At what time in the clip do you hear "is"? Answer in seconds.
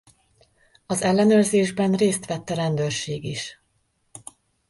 3.23-3.61